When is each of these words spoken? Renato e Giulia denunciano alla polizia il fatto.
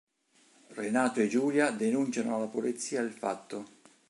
Renato 0.69 1.19
e 1.19 1.27
Giulia 1.27 1.69
denunciano 1.69 2.35
alla 2.35 2.47
polizia 2.47 3.01
il 3.01 3.11
fatto. 3.11 3.65